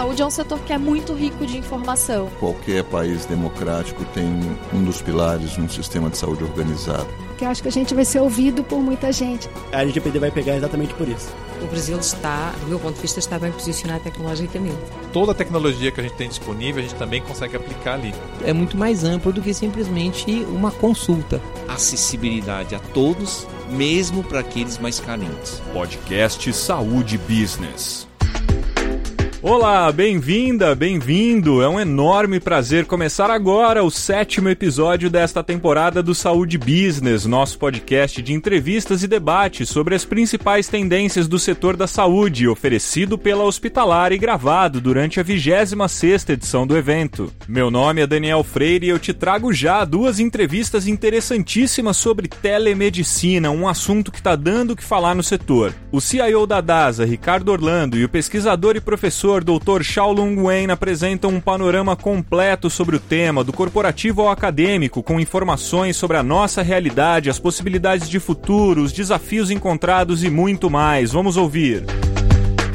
[0.00, 2.30] saúde é um setor que é muito rico de informação.
[2.40, 4.24] Qualquer país democrático tem
[4.72, 7.06] um dos pilares de um sistema de saúde organizado.
[7.36, 9.46] Que acho que a gente vai ser ouvido por muita gente.
[9.70, 11.30] A LGPD vai pegar exatamente por isso.
[11.60, 14.78] O Brasil está, do meu ponto de vista, está bem posicionado tecnologicamente.
[15.12, 18.14] Toda a tecnologia que a gente tem disponível, a gente também consegue aplicar ali.
[18.42, 21.42] É muito mais amplo do que simplesmente uma consulta.
[21.68, 25.60] Acessibilidade a todos, mesmo para aqueles mais carentes.
[25.74, 28.08] Podcast Saúde Business.
[29.42, 31.62] Olá, bem-vinda, bem-vindo.
[31.62, 37.58] É um enorme prazer começar agora o sétimo episódio desta temporada do Saúde Business, nosso
[37.58, 43.44] podcast de entrevistas e debates sobre as principais tendências do setor da saúde, oferecido pela
[43.44, 47.32] Hospitalar e gravado durante a 26 edição do evento.
[47.48, 53.50] Meu nome é Daniel Freire e eu te trago já duas entrevistas interessantíssimas sobre telemedicina,
[53.50, 55.72] um assunto que está dando o que falar no setor.
[55.90, 59.82] O CIO da DASA, Ricardo Orlando, e o pesquisador e professor professor Dr.
[59.82, 65.96] Shaolong Wen apresentam um panorama completo sobre o tema, do corporativo ao acadêmico, com informações
[65.96, 71.12] sobre a nossa realidade, as possibilidades de futuro, os desafios encontrados e muito mais.
[71.12, 71.84] Vamos ouvir.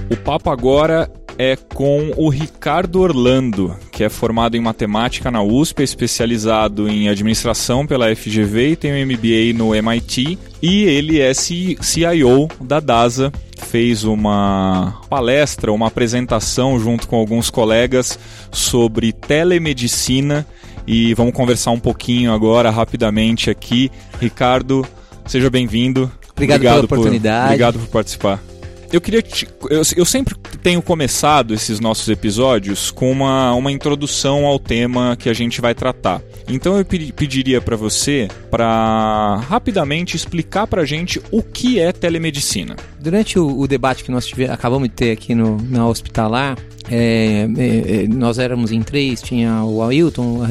[0.09, 5.81] O papo agora é com o Ricardo Orlando, que é formado em matemática na USP,
[5.81, 10.39] é especializado em administração pela FGV e tem um MBA no MIT.
[10.61, 18.17] E ele é CIO da DASA, fez uma palestra, uma apresentação junto com alguns colegas
[18.51, 20.45] sobre telemedicina
[20.87, 23.91] e vamos conversar um pouquinho agora rapidamente aqui.
[24.19, 24.85] Ricardo,
[25.25, 26.11] seja bem-vindo.
[26.31, 27.45] Obrigado, obrigado, pela por, oportunidade.
[27.45, 28.54] Obrigado por participar.
[28.91, 29.21] Eu queria.
[29.21, 35.15] Te, eu, eu, sempre tenho começado esses nossos episódios com uma, uma introdução ao tema
[35.17, 36.21] que a gente vai tratar.
[36.47, 42.75] Então eu pediria para você para rapidamente explicar para a gente o que é telemedicina.
[42.99, 46.57] Durante o, o debate que nós tive, acabamos de ter aqui no, na hospitalar,
[46.89, 50.41] é, é, é nós éramos em três, tinha o Ailton,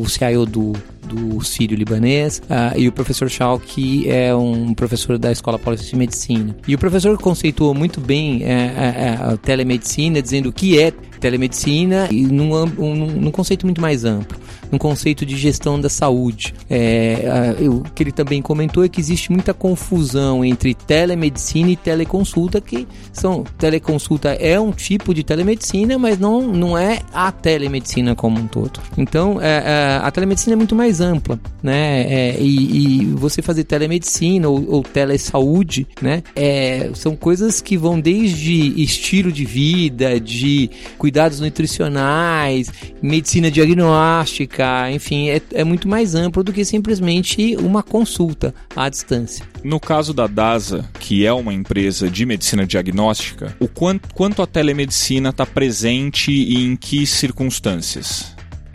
[0.00, 0.72] o CIO do,
[1.06, 5.88] do Sírio Libanês, uh, e o professor Shaw, que é um professor da Escola Paulista
[5.88, 6.56] de Medicina.
[6.66, 10.90] E o professor conceituou muito bem é, é, a telemedicina, dizendo o que é
[11.20, 14.38] telemedicina e num, um, num conceito muito mais amplo
[14.74, 16.54] um conceito de gestão da saúde.
[16.68, 22.60] É, o que ele também comentou é que existe muita confusão entre telemedicina e teleconsulta,
[22.60, 28.40] que são teleconsulta é um tipo de telemedicina, mas não, não é a telemedicina como
[28.40, 28.80] um todo.
[28.96, 32.02] Então, é, é, a telemedicina é muito mais ampla, né?
[32.02, 36.22] É, e, e, você fazer telemedicina ou, ou telesaúde, né?
[36.34, 45.28] É, são coisas que vão desde estilo de vida, de cuidados nutricionais, medicina diagnóstica, enfim,
[45.28, 49.44] é, é muito mais amplo do que simplesmente uma consulta à distância.
[49.62, 54.46] No caso da DASA, que é uma empresa de medicina diagnóstica, o quanto, quanto a
[54.46, 58.33] telemedicina está presente e em que circunstâncias?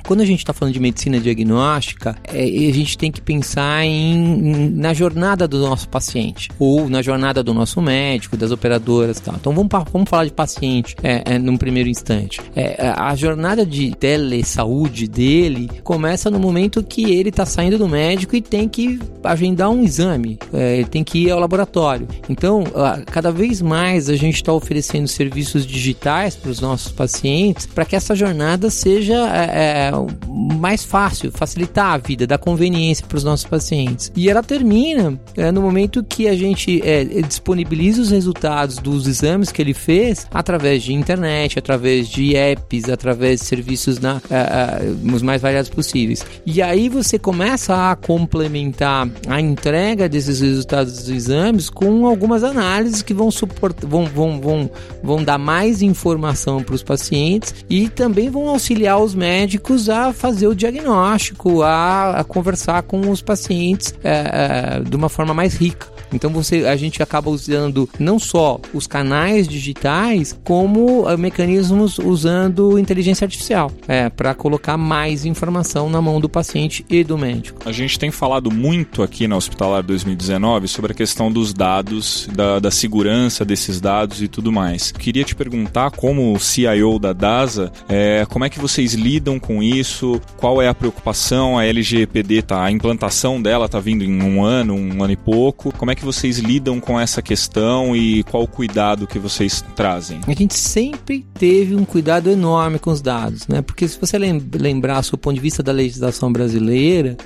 [0.10, 4.72] Quando a gente está falando de medicina diagnóstica, é, a gente tem que pensar em,
[4.72, 9.36] na jornada do nosso paciente ou na jornada do nosso médico, das operadoras, tal.
[9.36, 12.42] Então vamos, vamos falar de paciente é, é, num primeiro instante.
[12.56, 17.88] É, é, a jornada de telesaúde dele começa no momento que ele está saindo do
[17.88, 22.08] médico e tem que agendar um exame, é, ele tem que ir ao laboratório.
[22.28, 22.64] Então,
[23.12, 27.96] cada vez mais a gente está oferecendo serviços digitais para os nossos pacientes para que
[27.96, 34.12] essa jornada seja é, mais fácil, facilitar a vida, dar conveniência para os nossos pacientes.
[34.16, 39.52] E ela termina é, no momento que a gente é, disponibiliza os resultados dos exames
[39.52, 45.24] que ele fez através de internet, através de apps, através de serviços na, é, é
[45.24, 46.26] mais variados possíveis.
[46.46, 53.02] E aí você começa a complementar a entrega desses resultados dos exames com algumas análises
[53.02, 54.72] que vão suportar, vão, vão, vão,
[55.04, 60.48] vão dar mais informação para os pacientes e também vão auxiliar os médicos a fazer
[60.48, 65.88] o diagnóstico, a, a conversar com os pacientes é, é, de uma forma mais rica.
[66.14, 72.78] Então você, a gente acaba usando não só os canais digitais, como uh, mecanismos usando
[72.78, 77.62] inteligência artificial é, para colocar mais informação na mão do paciente e do médico.
[77.66, 82.60] A gente tem falado muito aqui na Hospitalar 2019 sobre a questão dos dados, da,
[82.60, 84.92] da segurança desses dados e tudo mais.
[84.92, 90.22] Queria te perguntar, como CIO da DASA, é, como é que vocês lidam com isso?
[90.38, 91.58] Qual é a preocupação?
[91.58, 95.74] A LGPD tá, a implantação dela está vindo em um ano, um ano e pouco.
[95.76, 100.22] Como é que vocês lidam com essa questão e qual o cuidado que vocês trazem?
[100.28, 103.62] A gente sempre teve um cuidado enorme com os dados, né?
[103.62, 107.18] Porque se você lembrar, do ponto de vista da legislação brasileira,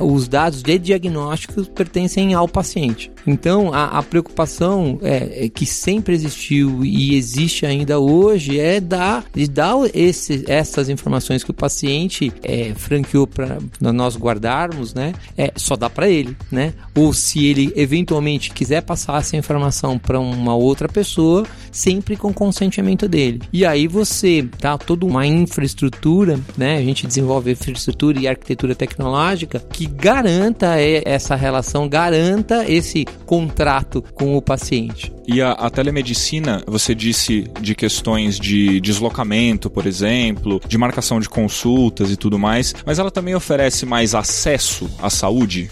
[0.00, 3.11] uh, os dados de diagnósticos pertencem ao paciente.
[3.26, 9.24] Então, a, a preocupação é, é, que sempre existiu e existe ainda hoje é dar,
[9.34, 15.12] de dar esse, essas informações que o paciente é, franqueou para nós guardarmos, né?
[15.36, 16.74] É, só dá para ele, né?
[16.94, 23.08] Ou se ele eventualmente quiser passar essa informação para uma outra pessoa, sempre com consentimento
[23.08, 23.40] dele.
[23.52, 26.76] E aí você tá toda uma infraestrutura, né?
[26.76, 30.74] A gente desenvolve infraestrutura e arquitetura tecnológica que garanta
[31.04, 35.12] essa relação, garanta esse contrato com o paciente.
[35.26, 41.28] E a, a, telemedicina, você disse de questões de deslocamento, por exemplo, de marcação de
[41.28, 45.70] consultas e tudo mais, mas ela também oferece mais acesso à saúde?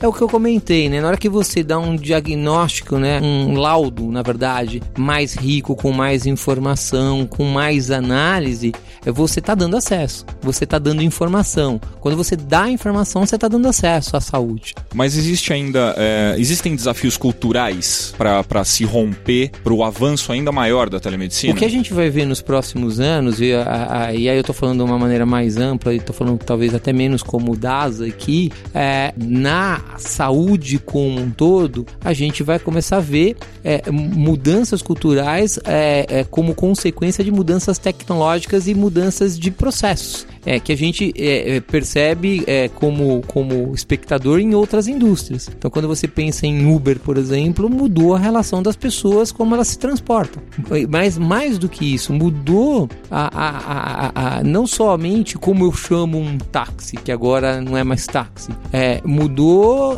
[0.00, 1.00] É o que eu comentei, né?
[1.00, 3.20] Na hora que você dá um diagnóstico, né?
[3.20, 8.72] Um laudo, na verdade, mais rico, com mais informação, com mais análise,
[9.04, 10.24] é você está dando acesso.
[10.40, 11.80] Você está dando informação.
[12.00, 14.74] Quando você dá informação, você está dando acesso à saúde.
[14.94, 15.94] Mas existe ainda.
[15.96, 21.52] É, existem desafios culturais para se romper para o avanço ainda maior da telemedicina?
[21.52, 24.42] O que a gente vai ver nos próximos anos, e, a, a, e aí eu
[24.42, 27.56] estou falando de uma maneira mais ampla, e estou falando talvez até menos como o
[27.56, 33.90] DASA aqui, é, na saúde como um todo, a gente vai começar a ver é,
[33.90, 40.72] mudanças culturais é, é, como consequência de mudanças tecnológicas e mudanças de processos é, que
[40.72, 45.46] a gente é, é, percebe é, como, como espectador em outras indústrias.
[45.46, 49.68] Então, quando você pensa em Uber, por exemplo, mudou a relação das pessoas como elas
[49.68, 50.42] se transportam.
[50.88, 56.38] Mas mais do que isso, mudou a, a, a, não somente como eu chamo um
[56.38, 59.02] táxi, que agora não é mais táxi, é,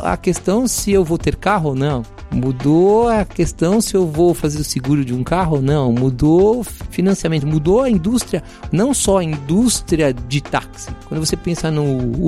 [0.03, 2.03] a questão se eu vou ter carro ou não.
[2.33, 5.91] Mudou a questão se eu vou fazer o seguro de um carro ou não.
[5.91, 8.41] Mudou financiamento, mudou a indústria,
[8.71, 10.89] não só a indústria de táxi.
[11.07, 11.83] Quando você pensa no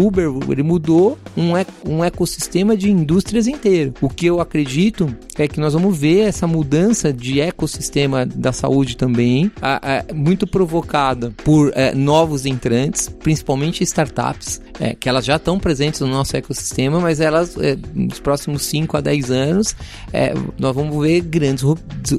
[0.05, 1.53] Uber, ele mudou um,
[1.89, 3.93] um ecossistema de indústrias inteiro.
[4.01, 8.97] O que eu acredito é que nós vamos ver essa mudança de ecossistema da saúde
[8.97, 15.37] também, a, a, muito provocada por é, novos entrantes, principalmente startups, é, que elas já
[15.37, 19.75] estão presentes no nosso ecossistema, mas elas, é, nos próximos 5 a 10 anos,
[20.11, 21.63] é, nós vamos ver grandes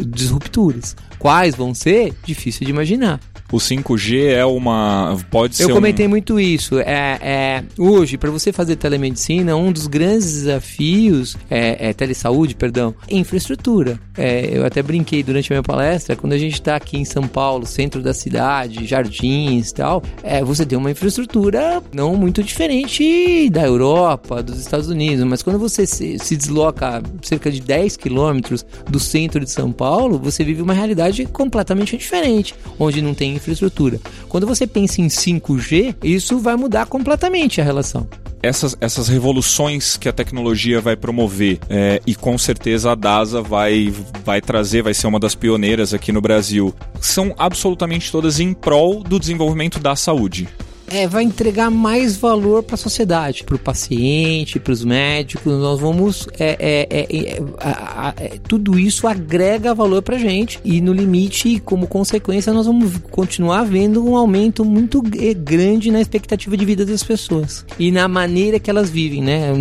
[0.09, 0.97] disrupturas.
[1.19, 2.15] Quais vão ser?
[2.25, 3.21] Difícil de imaginar
[3.53, 5.17] o 5G é uma.
[5.31, 5.65] Pode ser.
[5.65, 6.11] Eu comentei um...
[6.11, 6.79] muito isso.
[6.79, 12.95] É, é hoje, para você fazer telemedicina, um dos grandes desafios é, é telesaúde, perdão,
[13.09, 13.99] é infraestrutura.
[14.17, 17.27] É, eu até brinquei durante a minha palestra, quando a gente está aqui em São
[17.27, 23.51] Paulo, centro da cidade, jardins e tal, é, você tem uma infraestrutura não muito diferente
[23.51, 28.65] da Europa, dos Estados Unidos, mas quando você se, se desloca cerca de 10 quilômetros
[28.89, 34.01] do centro de São Paulo, você vive uma realidade completamente diferente, onde não tem infraestrutura.
[34.29, 38.09] Quando você pensa em 5G, isso vai mudar completamente a relação
[38.45, 43.93] essas, essas revoluções que a tecnologia vai promover é, e com certeza a DASA vai,
[44.23, 49.03] vai trazer, vai ser uma das pioneiras aqui no Brasil, são absolutamente todas em prol
[49.03, 50.47] do desenvolvimento da saúde
[50.89, 55.53] é, vai entregar mais valor para a sociedade, para o paciente, para os médicos.
[55.53, 56.29] Nós vamos.
[56.39, 60.81] É, é, é, é a, a, é, tudo isso agrega valor para a gente e,
[60.81, 65.03] no limite, como consequência, nós vamos continuar vendo um aumento muito
[65.37, 69.53] grande na expectativa de vida das pessoas e na maneira que elas vivem, né?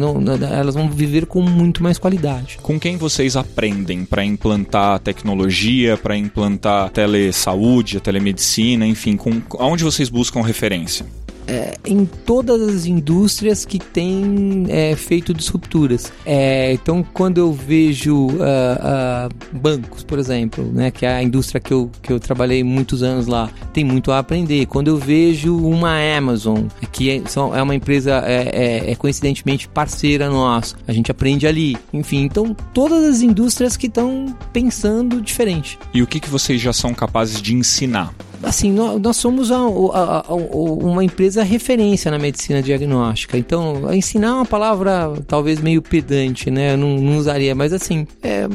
[0.51, 2.57] elas vão viver com muito mais qualidade.
[2.61, 9.83] Com quem vocês aprendem para implantar tecnologia, para implantar telesaúde, a telemedicina, enfim, com, onde
[9.83, 11.05] vocês buscam referência?
[11.47, 16.12] É, em todas as indústrias que têm é, feito disrupturas.
[16.25, 21.59] É, então, quando eu vejo uh, uh, bancos, por exemplo, né, que é a indústria
[21.59, 24.65] que eu, que eu trabalhei muitos anos lá, tem muito a aprender.
[24.65, 30.29] Quando eu vejo uma Amazon, que é, são, é uma empresa é, é, coincidentemente parceira
[30.29, 31.77] nossa, a gente aprende ali.
[31.91, 35.77] Enfim, então todas as indústrias que estão pensando diferente.
[35.93, 38.13] E o que, que vocês já são capazes de ensinar?
[38.43, 43.38] Assim, nós, somos a, a, a, uma empresa referência na medicina diagnóstica.
[43.38, 46.73] Então, ensinar é uma palavra talvez meio pedante, né?
[46.73, 48.47] Eu não, não usaria, mas assim, é,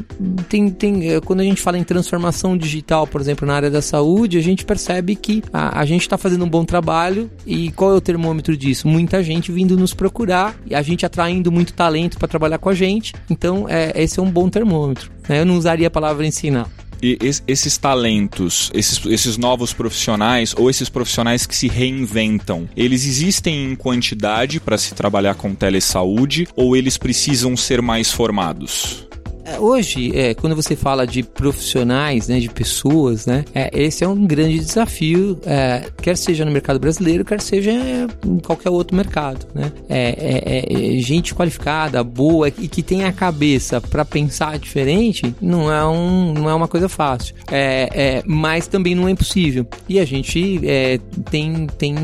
[0.49, 3.83] tem, tem, é, quando a gente fala em transformação digital, por exemplo, na área da
[3.83, 7.93] saúde, a gente percebe que a, a gente está fazendo um bom trabalho e qual
[7.93, 8.87] é o termômetro disso?
[8.87, 12.75] Muita gente vindo nos procurar e a gente atraindo muito talento para trabalhar com a
[12.75, 13.15] gente.
[13.31, 15.11] Então, é, esse é um bom termômetro.
[15.29, 15.41] Né?
[15.41, 16.69] Eu não usaria a palavra ensinar.
[17.03, 23.71] E esses talentos, esses, esses novos profissionais ou esses profissionais que se reinventam, eles existem
[23.73, 29.07] em quantidade para se trabalhar com telesaúde ou eles precisam ser mais formados?
[29.49, 34.09] É, hoje, é, quando você fala de profissionais, né, de pessoas, né, é, esse é
[34.09, 39.47] um grande desafio, é, quer seja no mercado brasileiro, quer seja em qualquer outro mercado,
[39.55, 39.73] né.
[39.89, 45.73] É, é, é gente qualificada, boa e que tem a cabeça para pensar diferente, não
[45.73, 47.35] é, um, não é uma coisa fácil.
[48.27, 49.67] mas também não é impossível.
[49.89, 50.61] E a gente
[51.31, 51.95] tem, tem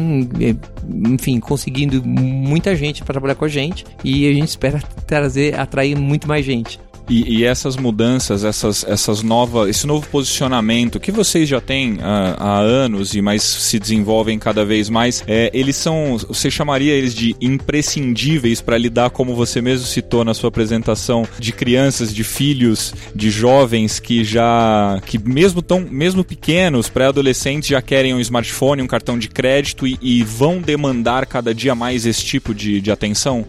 [1.10, 5.96] enfim, conseguindo muita gente para trabalhar com a gente e a gente espera trazer, atrair
[5.96, 6.78] muito mais gente.
[7.08, 12.36] E, e, essas mudanças, essas, essas nova, esse novo posicionamento que vocês já têm há,
[12.38, 17.14] há anos e mais se desenvolvem cada vez mais, é, eles são, você chamaria eles
[17.14, 22.94] de imprescindíveis para lidar, como você mesmo citou na sua apresentação, de crianças, de filhos,
[23.14, 28.86] de jovens que já, que mesmo tão, mesmo pequenos, pré-adolescentes já querem um smartphone, um
[28.86, 33.46] cartão de crédito e, e vão demandar cada dia mais esse tipo de, de atenção?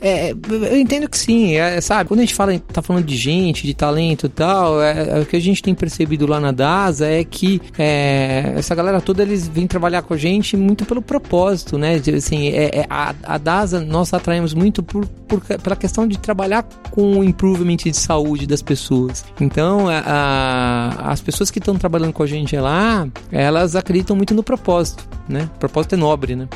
[0.00, 2.08] É, eu entendo que sim, é, sabe?
[2.08, 5.26] Quando a gente fala, tá falando de gente, de talento e tal, é, é, o
[5.26, 9.48] que a gente tem percebido lá na DASA é que é, essa galera toda eles
[9.48, 12.00] vêm trabalhar com a gente muito pelo propósito, né?
[12.16, 16.64] Assim, é, é, a, a DASA nós atraímos muito por, por, pela questão de trabalhar
[16.90, 19.24] com o improvement de saúde das pessoas.
[19.40, 24.34] Então, a, a, as pessoas que estão trabalhando com a gente lá, elas acreditam muito
[24.34, 25.48] no propósito, né?
[25.56, 26.48] O propósito é nobre, né?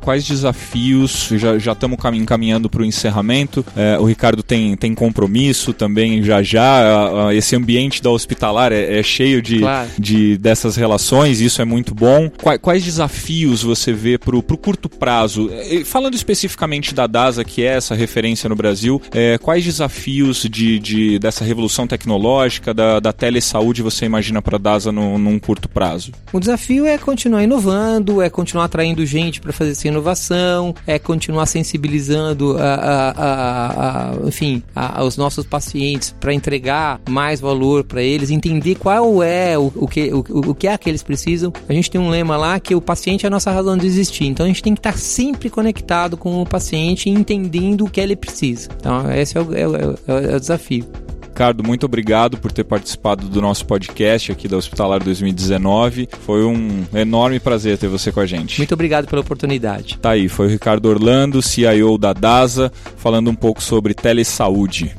[0.00, 5.72] Quais desafios, já, já estamos caminhando para o encerramento, é, o Ricardo tem, tem compromisso
[5.72, 9.88] também já já, esse ambiente da hospitalar é, é cheio de, claro.
[9.98, 12.30] de dessas relações, isso é muito bom.
[12.30, 15.50] Quais, quais desafios você vê para o curto prazo?
[15.84, 21.18] Falando especificamente da DASA, que é essa referência no Brasil, é, quais desafios de, de,
[21.18, 26.12] dessa revolução tecnológica, da, da telesaúde você imagina para a DASA no, num curto prazo?
[26.32, 30.98] O desafio é continuar inovando, é continuar atraindo gente para fazer fazer essa inovação, é
[30.98, 34.62] continuar sensibilizando a, a, a, enfim,
[35.04, 40.12] os nossos pacientes para entregar mais valor para eles, entender qual é o, o, que,
[40.12, 41.52] o, o que é que eles precisam.
[41.68, 44.26] A gente tem um lema lá que o paciente é a nossa razão de existir.
[44.26, 48.00] Então a gente tem que estar sempre conectado com o paciente e entendendo o que
[48.00, 48.68] ele precisa.
[48.78, 50.86] Então esse é o, é o, é o desafio.
[51.34, 56.08] Ricardo, muito obrigado por ter participado do nosso podcast aqui da Hospitalar 2019.
[56.24, 58.58] Foi um enorme prazer ter você com a gente.
[58.58, 59.98] Muito obrigado pela oportunidade.
[59.98, 64.94] Tá aí, foi o Ricardo Orlando, CIO da DASA, falando um pouco sobre telesaúde.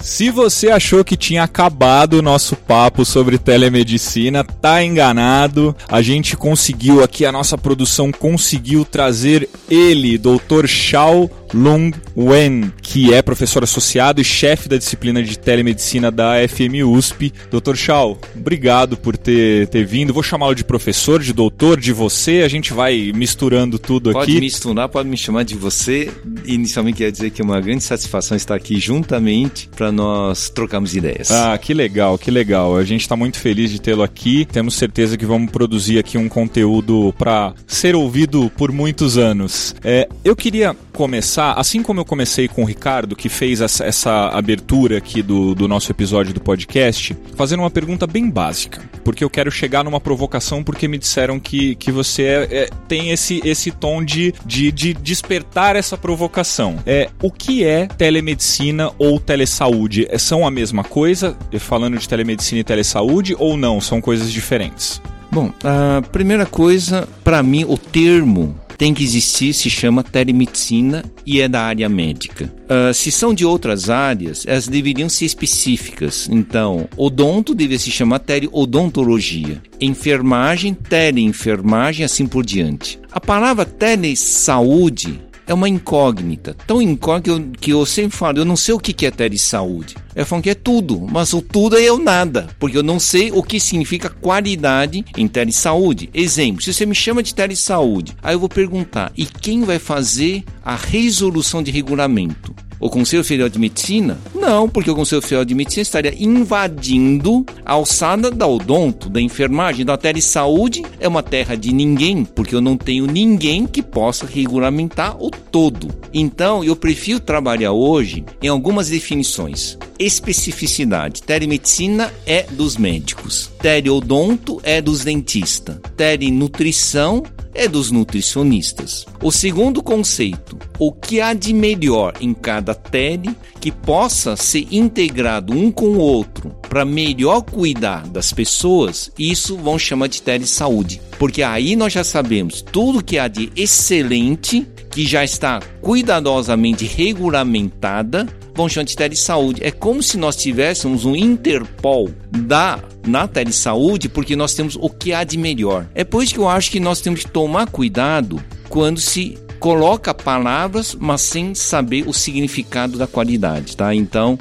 [0.00, 5.76] Se você achou que tinha acabado o nosso papo sobre telemedicina, tá enganado.
[5.88, 10.66] A gente conseguiu aqui, a nossa produção conseguiu trazer ele, Dr.
[10.66, 16.84] Shao Lung Wen, que é professor associado e chefe da disciplina de telemedicina da FM
[16.86, 17.32] USP.
[17.50, 17.74] Dr.
[17.74, 20.12] Shao, obrigado por ter, ter vindo.
[20.12, 22.42] Vou chamá-lo de professor, de doutor, de você.
[22.44, 24.32] A gente vai misturando tudo pode aqui.
[24.32, 26.10] Pode misturar, pode me chamar de você.
[26.44, 31.30] Inicialmente quer dizer que é uma grande satisfação estar aqui juntamente para nós trocarmos ideias.
[31.30, 32.76] Ah, que legal, que legal.
[32.76, 34.44] A gente está muito feliz de tê-lo aqui.
[34.44, 39.74] Temos certeza que vamos produzir aqui um conteúdo para ser ouvido por muitos anos.
[39.82, 44.28] É, eu queria começar, assim como eu comecei com o Ricardo, que fez essa, essa
[44.28, 48.82] abertura aqui do, do nosso episódio do podcast, fazendo uma pergunta bem básica.
[49.04, 53.10] Porque eu quero chegar numa provocação, porque me disseram que, que você é, é, tem
[53.10, 56.78] esse, esse tom de, de, de despertar essa provocação.
[56.86, 60.06] É, o que é telemedicina ou telesaúde?
[60.10, 63.80] É, são a mesma coisa, falando de telemedicina e telesaúde, ou não?
[63.80, 65.00] São coisas diferentes?
[65.32, 71.38] Bom, a primeira coisa, para mim, o termo tem que existir, se chama telemedicina e
[71.42, 72.50] é da área médica.
[72.64, 76.26] Uh, se são de outras áreas, elas deveriam ser específicas.
[76.32, 79.60] Então, odonto deveria se chamar teleodontologia.
[79.78, 82.98] Enfermagem, teleenfermagem, assim por diante.
[83.12, 85.20] A palavra telesaúde
[85.50, 86.54] é uma incógnita.
[86.64, 89.96] Tão incógnita que eu, sempre falo, eu não sei o que é telesaúde.
[90.14, 93.32] Eu falo que é tudo, mas o tudo é o nada, porque eu não sei
[93.32, 96.08] o que significa qualidade em telesaúde.
[96.14, 100.44] Exemplo, se você me chama de telesaúde, aí eu vou perguntar, e quem vai fazer
[100.64, 102.54] a resolução de regulamento?
[102.80, 104.18] O Conselho Federal de Medicina?
[104.34, 109.84] Não, porque o Conselho Federal de Medicina estaria invadindo a alçada da odonto, da enfermagem,
[109.84, 110.82] da terra de saúde.
[110.98, 115.88] É uma terra de ninguém, porque eu não tenho ninguém que possa regulamentar o todo.
[116.12, 119.76] Então, eu prefiro trabalhar hoje em algumas definições.
[119.98, 121.22] Especificidade.
[121.22, 123.50] Telemedicina é dos médicos.
[123.60, 125.76] Teleodonto é dos dentistas.
[125.96, 127.22] Telenutrição
[127.54, 129.06] é dos nutricionistas.
[129.22, 135.52] O segundo conceito, o que há de melhor em cada tele que possa ser integrado
[135.52, 141.00] um com o outro para melhor cuidar das pessoas, isso vão chamar de telesaúde.
[141.18, 148.26] Porque aí nós já sabemos tudo que há de excelente que já está cuidadosamente regulamentada,
[148.54, 149.64] vamos chamar de telesaúde.
[149.64, 155.12] É como se nós tivéssemos um Interpol da na telesaúde, porque nós temos o que
[155.12, 155.86] há de melhor.
[155.94, 160.12] É por isso que eu acho que nós temos que tomar cuidado quando se coloca
[160.12, 163.94] palavras, mas sem saber o significado da qualidade, tá?
[163.94, 164.38] Então,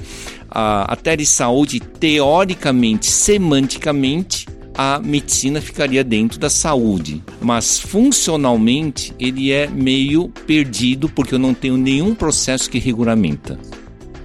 [0.49, 4.47] a, a telesaúde, teoricamente, semanticamente,
[4.81, 11.53] a medicina ficaria dentro da saúde, mas funcionalmente ele é meio perdido porque eu não
[11.53, 13.59] tenho nenhum processo que regulamenta.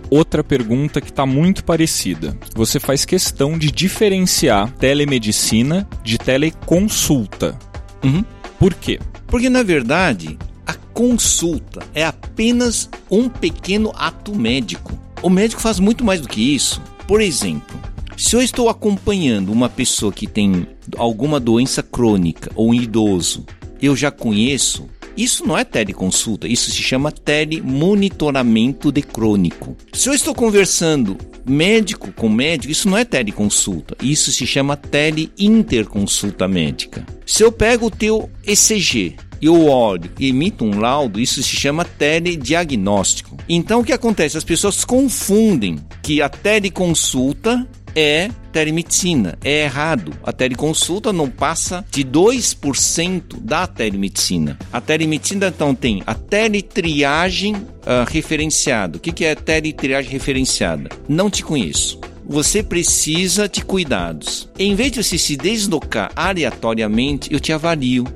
[0.08, 2.38] Outra pergunta que está muito parecida.
[2.54, 7.58] Você faz questão de diferenciar telemedicina de teleconsulta.
[8.04, 8.25] Uhum.
[8.56, 9.00] Por quê?
[9.26, 14.96] Porque na verdade a consulta é apenas um pequeno ato médico.
[15.20, 16.80] O médico faz muito mais do que isso.
[17.08, 17.76] Por exemplo,
[18.16, 20.66] se eu estou acompanhando uma pessoa que tem
[20.97, 23.44] alguma doença crônica ou um idoso,
[23.83, 29.76] eu já conheço, isso não é teleconsulta, isso se chama telemonitoramento de crônico.
[29.92, 36.49] Se eu estou conversando médico com médico, isso não é teleconsulta, isso se chama teleinterconsulta
[36.49, 37.04] médica.
[37.26, 41.56] Se eu pego o teu ECG e eu olho e emito um laudo, isso se
[41.56, 43.37] chama telediagnóstico.
[43.49, 44.38] Então o que acontece?
[44.38, 49.39] As pessoas confundem que a teleconsulta é telemedicina.
[49.43, 50.13] É errado.
[50.23, 54.59] A teleconsulta não passa de 2% da telemedicina.
[54.73, 58.97] A telemedicina então tem a teletriagem uh, referenciada.
[58.97, 60.91] O que, que é teletriagem referenciada?
[61.09, 64.49] Não te conheço você precisa de cuidados.
[64.59, 68.07] Em vez de você se deslocar aleatoriamente, eu te avalio.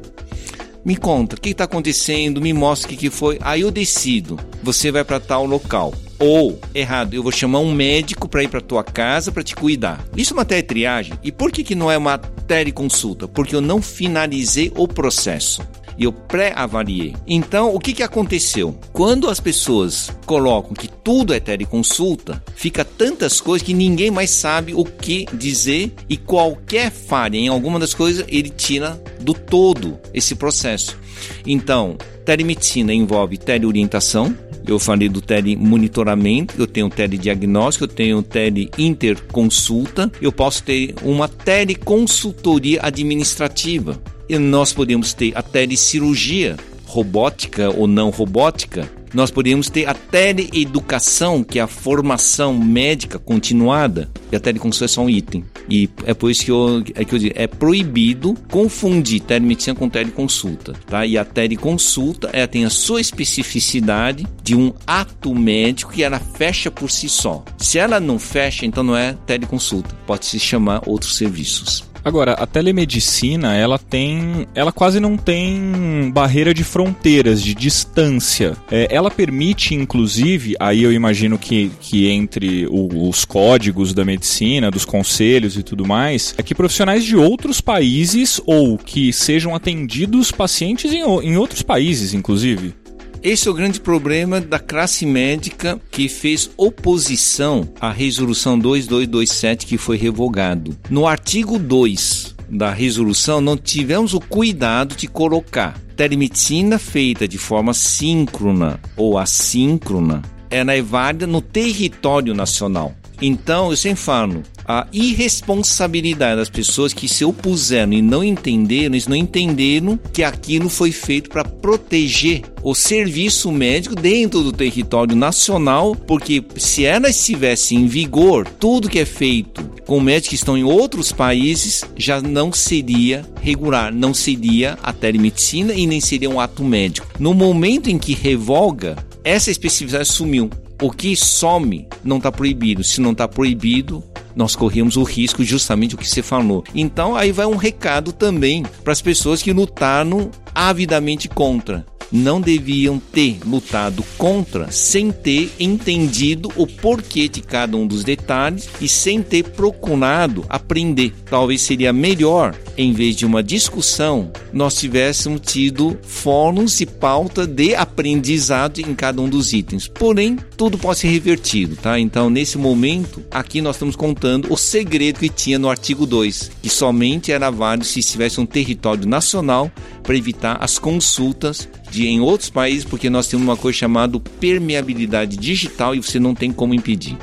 [0.85, 3.39] Me conta o que está acontecendo, me mostra o que, que foi.
[3.43, 4.39] Aí eu decido.
[4.63, 5.93] Você vai para tal local.
[6.19, 10.05] Ou, errado, eu vou chamar um médico para ir para tua casa para te cuidar.
[10.17, 11.15] Isso é uma teletriagem.
[11.23, 13.29] E por que, que não é uma teleconsulta?
[13.29, 15.63] Porque eu não finalizei o processo
[15.99, 17.15] e eu pré-avaliei.
[17.27, 18.79] Então, o que, que aconteceu?
[18.93, 24.73] Quando as pessoas colocam que tudo é teleconsulta, fica tantas coisas que ninguém mais sabe
[24.75, 30.37] o que dizer e qualquer falha em alguma das coisas ele tira do todo esse
[30.37, 30.97] processo.
[31.45, 34.37] Então, telemedicina envolve teleorientação,
[34.69, 42.81] eu falei do telemonitoramento, eu tenho telediagnóstico, eu tenho teleinterconsulta, eu posso ter uma teleconsultoria
[42.83, 44.01] administrativa.
[44.29, 51.43] E nós podemos ter a telecirurgia, robótica ou não robótica, nós podemos ter a teleeducação,
[51.43, 55.45] que é a formação médica continuada, e a teleconsulta é só um item.
[55.69, 59.89] E é por isso que eu, é, que eu digo, é proibido confundir telemedicina com
[59.89, 61.05] teleconsulta, tá?
[61.05, 66.71] E a teleconsulta, ela tem a sua especificidade de um ato médico que ela fecha
[66.71, 67.45] por si só.
[67.59, 71.88] Se ela não fecha, então não é teleconsulta, pode se chamar outros serviços.
[72.09, 74.47] Agora, a telemedicina, ela tem.
[74.55, 78.57] Ela quase não tem barreira de fronteiras, de distância.
[78.71, 84.71] É, ela permite, inclusive, aí eu imagino que, que entre o, os códigos da medicina,
[84.71, 90.33] dos conselhos e tudo mais, é que profissionais de outros países ou que sejam atendidos
[90.33, 92.75] pacientes em, em outros países, inclusive.
[93.23, 99.77] Esse é o grande problema da classe médica que fez oposição à resolução 2227 que
[99.77, 100.77] foi revogado.
[100.89, 107.75] No artigo 2 da resolução, não tivemos o cuidado de colocar telemedicina feita de forma
[107.75, 112.95] síncrona ou assíncrona ela é válida no território nacional.
[113.21, 119.07] Então, eu sempre falo, a irresponsabilidade das pessoas que se opuseram e não entenderam, eles
[119.07, 125.97] não entenderam que aquilo foi feito para proteger o serviço médico dentro do território nacional,
[125.97, 130.65] porque se ela estivesse em vigor, tudo que é feito com médicos que estão em
[130.65, 136.63] outros países já não seria regular, não seria a telemedicina e nem seria um ato
[136.63, 137.07] médico.
[137.19, 140.51] No momento em que revoga, essa especificidade sumiu.
[140.81, 142.85] O que some não está proibido.
[142.85, 144.05] Se não está proibido,
[144.35, 146.65] nós corremos o risco justamente o que você falou.
[146.75, 152.99] Então aí vai um recado também para as pessoas que lutaram avidamente contra não deviam
[152.99, 159.23] ter lutado contra sem ter entendido o porquê de cada um dos detalhes e sem
[159.23, 161.13] ter procurado aprender.
[161.29, 167.75] Talvez seria melhor, em vez de uma discussão, nós tivéssemos tido fóruns e pauta de
[167.75, 169.89] aprendizado em cada um dos itens.
[169.89, 171.99] Porém, tudo pode ser revertido, tá?
[171.99, 176.69] Então, nesse momento, aqui nós estamos contando o segredo que tinha no artigo 2, que
[176.69, 179.71] somente era válido se estivesse um território nacional
[180.03, 185.37] para evitar as consultas de em outros países, porque nós temos uma coisa chamada permeabilidade
[185.37, 187.17] digital e você não tem como impedir.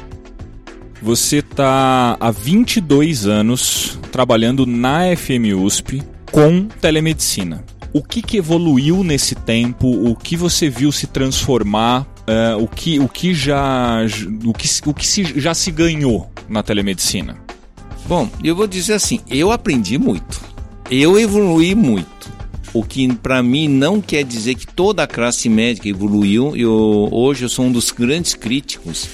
[1.02, 6.02] Você está há 22 anos trabalhando na FM USP
[6.32, 7.64] com telemedicina.
[7.94, 9.88] O que, que evoluiu nesse tempo?
[9.88, 12.02] O que você viu se transformar?
[12.28, 14.00] Uh, o, que, o que já
[14.44, 17.38] o que, o que se, já se ganhou na telemedicina?
[18.08, 20.42] Bom, eu vou dizer assim, eu aprendi muito.
[20.90, 22.35] Eu evolui muito.
[22.76, 26.58] O que para mim não quer dizer que toda a classe médica evoluiu.
[26.58, 29.08] Eu, hoje eu sou um dos grandes críticos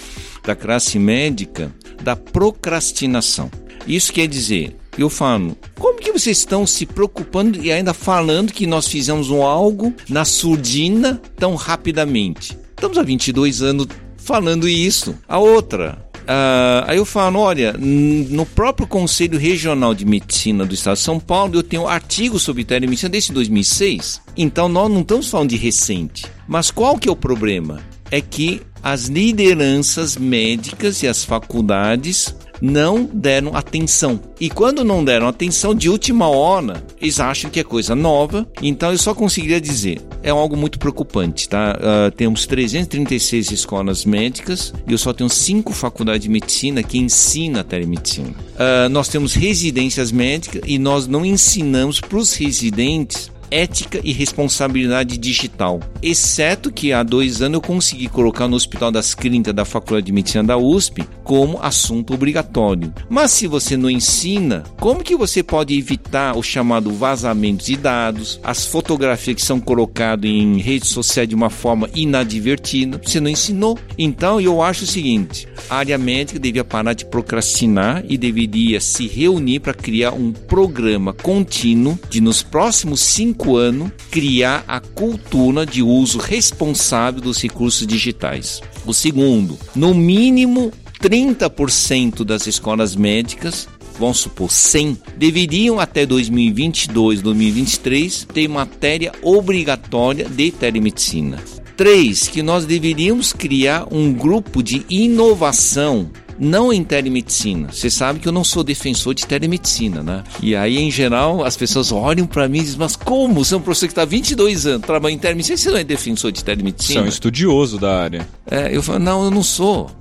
[0.43, 1.71] da classe médica
[2.01, 3.51] da procrastinação.
[3.85, 8.65] Isso quer dizer, eu falo, como que vocês estão se preocupando e ainda falando que
[8.65, 12.57] nós fizemos um algo na surdina tão rapidamente?
[12.71, 13.85] Estamos há 22 anos
[14.17, 15.15] falando isso.
[15.27, 20.95] A outra, Uh, aí eu falo, olha, no próprio Conselho Regional de Medicina do Estado
[20.95, 24.21] de São Paulo, eu tenho artigos sobre telemedicina desde 2006.
[24.37, 26.25] Então nós não estamos falando de recente.
[26.47, 27.81] Mas qual que é o problema?
[28.09, 34.19] É que as lideranças médicas e as faculdades não deram atenção.
[34.39, 38.47] E quando não deram atenção, de última hora, eles acham que é coisa nova.
[38.61, 41.77] Então eu só conseguiria dizer, é algo muito preocupante, tá?
[41.77, 47.61] Uh, temos 336 escolas médicas e eu só tenho cinco faculdades de medicina que ensinam
[47.61, 48.29] a telemedicina.
[48.29, 55.17] Uh, nós temos residências médicas e nós não ensinamos para os residentes ética e responsabilidade
[55.17, 55.81] digital.
[56.01, 60.13] Exceto que há dois anos eu consegui colocar no Hospital das Clínicas da Faculdade de
[60.13, 62.93] Medicina da USP como assunto obrigatório.
[63.09, 68.39] Mas se você não ensina, como que você pode evitar o chamado vazamento de dados,
[68.43, 72.99] as fotografias que são colocadas em redes sociais de uma forma inadvertida?
[73.03, 73.77] Você não ensinou.
[73.97, 79.07] Então eu acho o seguinte: a área médica devia parar de procrastinar e deveria se
[79.07, 85.81] reunir para criar um programa contínuo de nos próximos cinco anos, criar a cultura de
[85.81, 88.61] uso responsável dos recursos digitais.
[88.85, 93.67] O segundo, no mínimo 30% das escolas médicas
[94.01, 101.37] vamos supor 100, deveriam até 2022, 2023 ter matéria obrigatória de telemedicina.
[101.77, 102.27] 3.
[102.27, 106.09] Que nós deveríamos criar um grupo de inovação
[106.41, 107.69] não em telemedicina.
[107.71, 110.23] Você sabe que eu não sou defensor de telemedicina, né?
[110.41, 113.45] E aí, em geral, as pessoas olham para mim e dizem, mas como?
[113.45, 116.31] Você é um professor que está 22 anos trabalhando em telemedicina, você não é defensor
[116.31, 117.01] de telemedicina?
[117.01, 118.27] Você é um estudioso da área.
[118.49, 119.91] É, eu falo, não, eu não sou.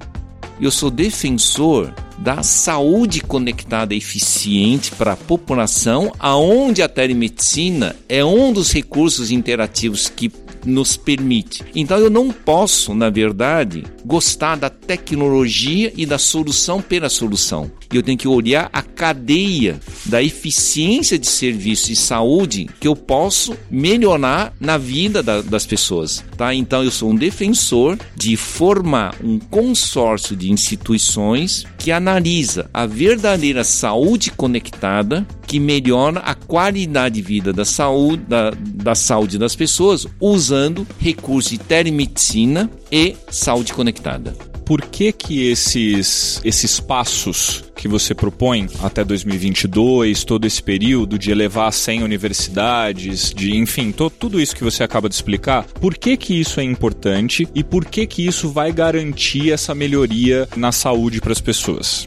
[0.59, 8.53] Eu sou defensor da saúde conectada eficiente para a população, aonde a telemedicina é um
[8.53, 10.31] dos recursos interativos que
[10.65, 11.65] nos permite.
[11.75, 17.71] Então eu não posso, na verdade, gostar da tecnologia e da solução pela solução.
[17.93, 23.57] Eu tenho que olhar a cadeia da eficiência de serviço e saúde que eu posso
[23.71, 26.55] melhorar na vida da, das pessoas, tá?
[26.55, 33.65] Então eu sou um defensor de formar um consórcio de instituições que analisa a verdadeira
[33.65, 40.07] saúde conectada que melhora a qualidade de vida da saúde, da, da saúde das pessoas
[40.21, 44.35] usando recursos de telemedicina e saúde conectada.
[44.65, 51.33] Por que que esses, esses passos que você propõe até 2022, todo esse período de
[51.33, 55.97] elevar a 100 universidades, de enfim, to, tudo isso que você acaba de explicar, por
[55.97, 60.71] que que isso é importante e por que que isso vai garantir essa melhoria na
[60.71, 62.07] saúde para as pessoas?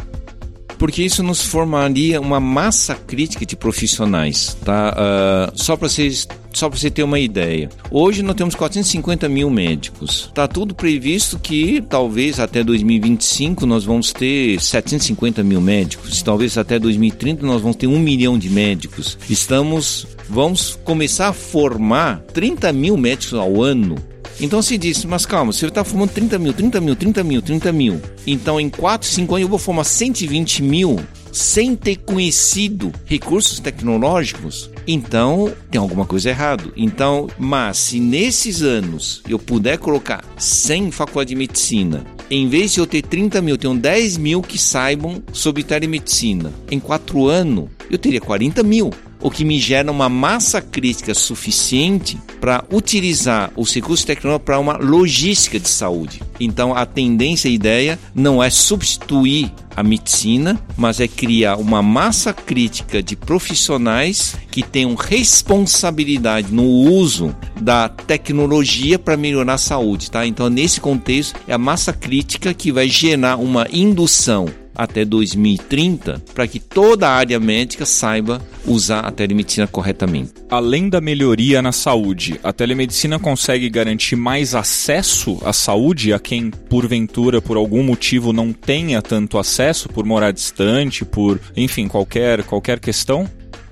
[0.83, 4.93] Porque isso nos formaria uma massa crítica de profissionais, tá?
[4.93, 7.69] Uh, só para vocês só para você ter uma ideia.
[7.89, 10.25] Hoje nós temos 450 mil médicos.
[10.27, 16.21] Está tudo previsto que talvez até 2025 nós vamos ter 750 mil médicos.
[16.21, 19.17] Talvez até 2030 nós vamos ter um milhão de médicos.
[19.29, 23.95] Estamos, vamos começar a formar 30 mil médicos ao ano.
[24.39, 27.71] Então se disse, mas calma, você está formando 30 mil, 30 mil, 30 mil, 30
[27.71, 28.01] mil.
[28.25, 30.99] Então em 4, 5 anos eu vou formar 120 mil
[31.33, 36.71] sem ter conhecido recursos tecnológicos, então tem alguma coisa errado.
[36.77, 42.79] Então, mas se nesses anos eu puder colocar 100 faculdade de medicina, em vez de
[42.79, 46.53] eu ter 30 mil, eu tenho 10 mil que saibam sobre telemedicina.
[46.69, 48.91] Em 4 anos, eu teria 40 mil
[49.23, 54.77] o que me gera uma massa crítica suficiente para utilizar os recursos tecnológicos para uma
[54.77, 56.21] logística de saúde.
[56.39, 62.33] Então a tendência, a ideia não é substituir a medicina, mas é criar uma massa
[62.33, 70.27] crítica de profissionais que tenham responsabilidade no uso da tecnologia para melhorar a saúde, tá?
[70.27, 76.47] Então nesse contexto é a massa crítica que vai gerar uma indução até 2030 para
[76.47, 80.33] que toda a área médica saiba usar a telemedicina corretamente.
[80.49, 86.49] Além da melhoria na saúde, a telemedicina consegue garantir mais acesso à saúde a quem,
[86.49, 92.79] porventura, por algum motivo, não tenha tanto acesso, por morar distante, por, enfim, qualquer, qualquer
[92.79, 93.29] questão?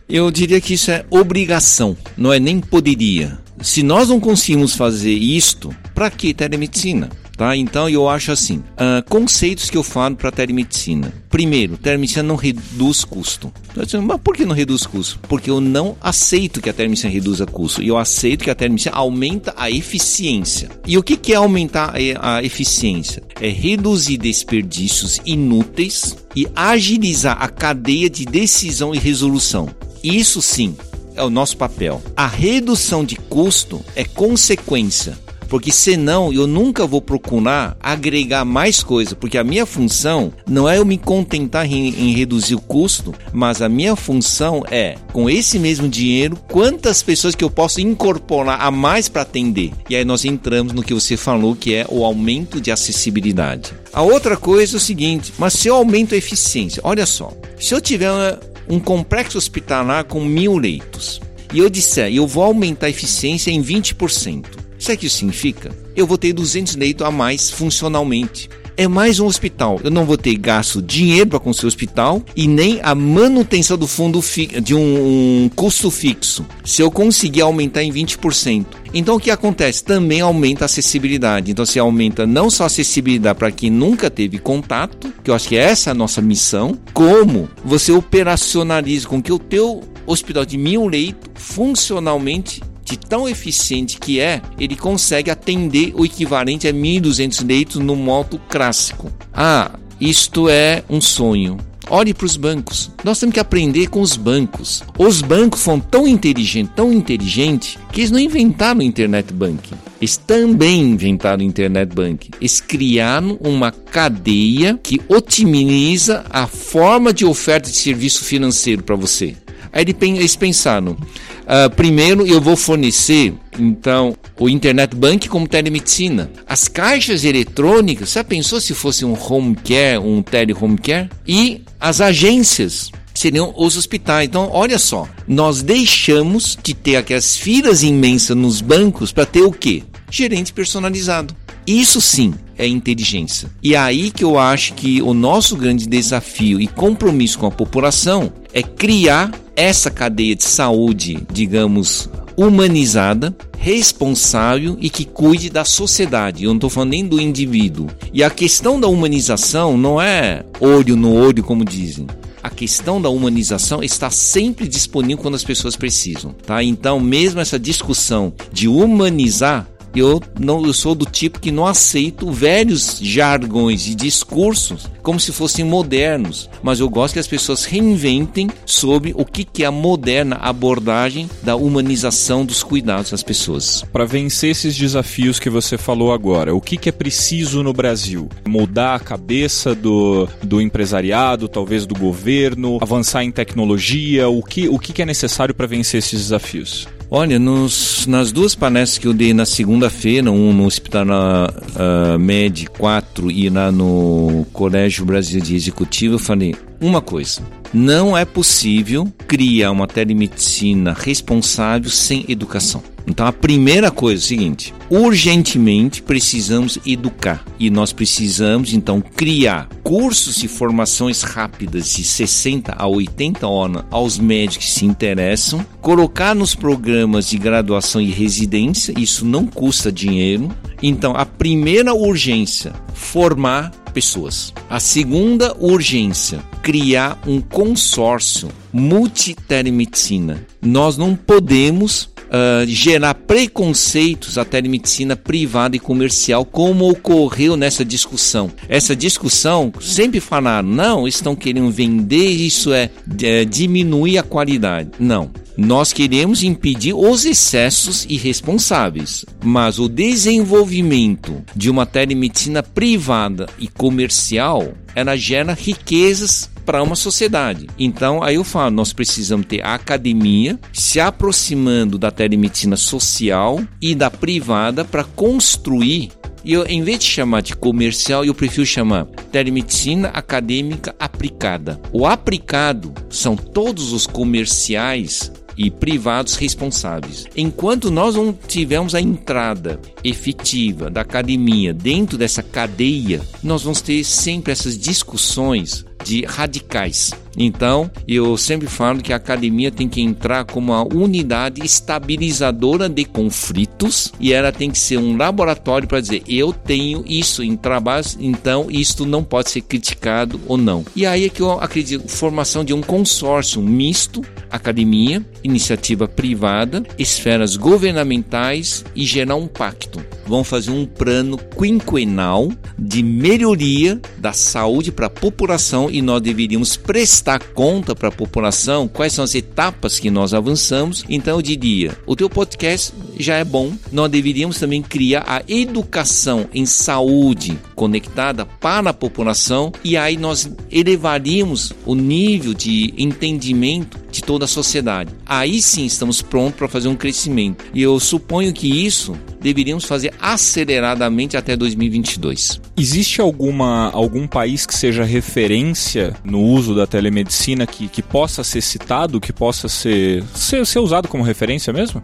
[0.09, 3.39] Eu diria que isso é obrigação, não é nem poderia.
[3.61, 7.09] Se nós não conseguimos fazer isto, para que telemedicina?
[7.41, 7.57] Tá?
[7.57, 11.11] Então eu acho assim, uh, conceitos que eu falo para telemedicina.
[11.27, 13.51] Primeiro, telemedicina não reduz custo.
[13.75, 13.89] Mas
[14.23, 15.17] por que não reduz custo?
[15.27, 17.81] Porque eu não aceito que a telemedicina reduza custo.
[17.81, 20.69] E eu aceito que a telemedicina aumenta a eficiência.
[20.85, 23.23] E o que, que é aumentar a eficiência?
[23.41, 29.67] É reduzir desperdícios inúteis e agilizar a cadeia de decisão e resolução.
[30.03, 30.75] Isso sim
[31.15, 32.01] é o nosso papel.
[32.15, 35.17] A redução de custo é consequência
[35.51, 40.77] porque senão eu nunca vou procurar agregar mais coisa, porque a minha função não é
[40.77, 45.59] eu me contentar em, em reduzir o custo, mas a minha função é, com esse
[45.59, 49.73] mesmo dinheiro, quantas pessoas que eu posso incorporar a mais para atender.
[49.89, 53.73] E aí nós entramos no que você falou, que é o aumento de acessibilidade.
[53.91, 57.75] A outra coisa é o seguinte, mas se eu aumento a eficiência, olha só, se
[57.75, 61.19] eu tiver um complexo hospitalar com mil leitos,
[61.53, 64.61] e eu disser, eu vou aumentar a eficiência em 20%.
[64.81, 65.69] Sabe o que isso significa?
[65.95, 68.49] Eu vou ter 200 leitos a mais funcionalmente.
[68.75, 69.79] É mais um hospital.
[69.83, 73.85] Eu não vou ter gasto dinheiro para construir o hospital e nem a manutenção do
[73.85, 74.19] fundo
[74.63, 76.43] de um, um custo fixo.
[76.65, 78.65] Se eu conseguir aumentar em 20%.
[78.91, 79.83] Então o que acontece?
[79.83, 81.51] Também aumenta a acessibilidade.
[81.51, 85.47] Então você aumenta não só a acessibilidade para quem nunca teve contato, que eu acho
[85.47, 90.57] que essa é a nossa missão, como você operacionaliza com que o teu hospital de
[90.57, 97.47] mil leitos funcionalmente de tão eficiente que é, ele consegue atender o equivalente a 1.200
[97.47, 99.09] leitos no modo clássico.
[99.33, 101.57] Ah, isto é um sonho.
[101.89, 102.91] Olhe para os bancos.
[103.03, 104.83] Nós temos que aprender com os bancos.
[104.97, 109.75] Os bancos foram tão inteligentes, tão inteligentes, que eles não inventaram internet banking.
[109.99, 112.31] Eles também inventaram internet banking.
[112.39, 119.35] Eles criaram uma cadeia que otimiza a forma de oferta de serviço financeiro para você.
[119.73, 126.31] Aí eles pensaram: uh, primeiro eu vou fornecer então o internet bank como telemedicina.
[126.47, 131.09] As caixas eletrônicas, você pensou se fosse um home care, um tele home care?
[131.27, 134.27] E as agências seriam os hospitais.
[134.27, 139.51] Então, olha só, nós deixamos de ter aquelas filas imensas nos bancos para ter o
[139.51, 139.83] quê?
[140.09, 141.35] Gerente personalizado.
[141.71, 143.49] Isso sim é inteligência.
[143.63, 147.51] E é aí que eu acho que o nosso grande desafio e compromisso com a
[147.51, 156.43] população é criar essa cadeia de saúde, digamos, humanizada, responsável e que cuide da sociedade.
[156.43, 157.87] Eu não estou falando nem do indivíduo.
[158.13, 162.05] E a questão da humanização não é olho no olho, como dizem.
[162.43, 166.61] A questão da humanização está sempre disponível quando as pessoas precisam, tá?
[166.63, 172.31] Então, mesmo essa discussão de humanizar eu não eu sou do tipo que não aceito
[172.31, 178.49] velhos jargões e discursos como se fossem modernos, mas eu gosto que as pessoas reinventem
[178.65, 183.83] sobre o que, que é a moderna abordagem da humanização dos cuidados das pessoas.
[183.91, 188.29] Para vencer esses desafios que você falou agora, o que, que é preciso no Brasil?
[188.47, 194.29] Mudar a cabeça do, do empresariado, talvez do governo, avançar em tecnologia?
[194.29, 196.87] O que, o que, que é necessário para vencer esses desafios?
[197.13, 202.67] Olha, nos, nas duas palestras que eu dei na segunda-feira, um no Hospital uh, Med
[202.69, 207.41] 4 e lá no Colégio Brasileiro de Executivo, eu falei uma coisa:
[207.73, 212.81] não é possível criar uma telemedicina responsável sem educação.
[213.07, 219.67] Então a primeira coisa é o seguinte: urgentemente precisamos educar e nós precisamos então criar
[219.83, 226.35] cursos e formações rápidas de 60 a 80 horas aos médicos que se interessam, colocar
[226.35, 230.49] nos programas de graduação e residência, isso não custa dinheiro.
[230.81, 234.53] Então a primeira urgência, formar pessoas.
[234.69, 240.45] A segunda urgência, criar um consórcio multitelemedicina.
[240.61, 248.51] Nós não podemos uh, gerar preconceitos à telemedicina privada e comercial, como ocorreu nessa discussão.
[248.67, 252.89] Essa discussão sempre falaram, não, estão querendo vender, isso é,
[253.21, 254.91] é diminuir a qualidade.
[254.99, 255.29] Não.
[255.57, 264.73] Nós queremos impedir os excessos irresponsáveis, mas o desenvolvimento de uma telemedicina privada e comercial,
[264.95, 267.67] ela gera riquezas para uma sociedade.
[267.77, 273.95] Então, aí eu falo, nós precisamos ter a academia se aproximando da telemedicina social e
[273.95, 276.11] da privada para construir
[276.43, 281.79] e eu, em vez de chamar de comercial, eu prefiro chamar telemedicina acadêmica aplicada.
[281.93, 287.27] O aplicado são todos os comerciais e privados responsáveis.
[287.35, 294.03] Enquanto nós não tivermos a entrada efetiva da academia dentro dessa cadeia, nós vamos ter
[294.03, 297.11] sempre essas discussões de radicais.
[297.37, 303.05] Então, eu sempre falo que a academia tem que entrar como uma unidade estabilizadora de
[303.05, 308.05] conflitos e ela tem que ser um laboratório para dizer: eu tenho isso em trabalho,
[308.19, 310.85] então isto não pode ser criticado ou não.
[310.95, 317.55] E aí é que eu acredito: formação de um consórcio misto, academia, iniciativa privada, esferas
[317.55, 320.03] governamentais e gerar um pacto.
[320.25, 326.77] Vão fazer um plano quinquenal de melhoria da saúde para a população e nós deveríamos
[326.77, 331.03] prestar conta para a população quais são as etapas que nós avançamos.
[331.09, 336.47] Então eu diria, o teu podcast já é bom, nós deveríamos também criar a educação
[336.53, 344.21] em saúde conectada para a população e aí nós elevaríamos o nível de entendimento de
[344.21, 345.11] toda a sociedade.
[345.25, 347.63] Aí sim estamos prontos para fazer um crescimento.
[347.73, 352.61] E eu suponho que isso deveríamos fazer aceleradamente até 2022.
[352.77, 358.61] Existe alguma, algum país que seja referência no uso da telemedicina que, que possa ser
[358.61, 362.03] citado, que possa ser, ser, ser usado como referência mesmo?